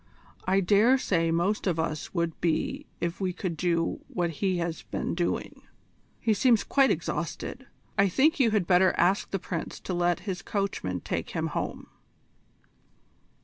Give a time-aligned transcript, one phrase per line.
[0.47, 4.81] I dare say most of us would be if we could do what he has
[4.81, 5.61] been doing.
[6.19, 7.67] He seems quite exhausted.
[7.99, 11.85] I think you had better ask the Prince to let his coachman take him home."